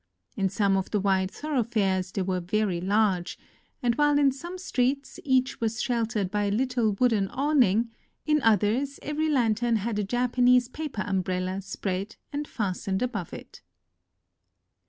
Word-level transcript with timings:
In 0.35 0.49
some 0.49 0.77
of 0.77 0.89
the 0.89 0.99
wide 0.99 1.31
thorougMares 1.31 2.11
they 2.11 2.23
were 2.23 2.39
very 2.39 2.81
large; 2.81 3.37
and 3.83 3.93
while 3.97 4.17
in 4.17 4.31
some 4.31 4.57
streets 4.57 5.19
each 5.23 5.61
was 5.61 5.79
sheltered 5.79 6.31
by 6.31 6.45
a 6.45 6.49
little 6.49 6.93
wooden 6.93 7.27
awning, 7.27 7.91
in 8.25 8.41
others 8.41 8.97
every 9.03 9.29
lantern 9.29 9.75
had 9.75 9.99
a 9.99 10.03
Japanese 10.03 10.67
paper 10.67 11.03
umbrella 11.05 11.61
spread 11.61 12.15
and 12.33 12.47
fas 12.47 12.87
tened 12.87 13.03
above 13.03 13.31
it. 13.31 13.61